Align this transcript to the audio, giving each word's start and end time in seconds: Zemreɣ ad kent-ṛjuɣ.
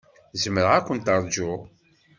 Zemreɣ 0.41 0.71
ad 0.77 0.83
kent-ṛjuɣ. 0.87 1.59